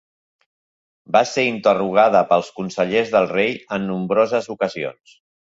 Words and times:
Va 1.15 1.21
ser 1.31 1.43
interrogada 1.49 2.21
pels 2.31 2.49
consellers 2.61 3.13
del 3.17 3.29
rei 3.35 3.55
en 3.79 3.87
nombroses 3.93 4.51
ocasions. 4.57 5.17